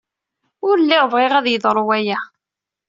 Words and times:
Ur 0.67 0.75
lliɣ 0.83 1.03
bɣiɣ 1.13 1.33
ad 1.35 1.47
yeḍru 1.49 1.83
waya. 1.87 2.19